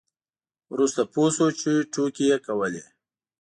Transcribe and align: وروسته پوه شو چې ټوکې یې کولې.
وروسته 0.73 1.01
پوه 1.13 1.29
شو 1.35 1.47
چې 1.59 1.71
ټوکې 1.93 2.25
یې 2.29 2.37
کولې. 2.45 2.83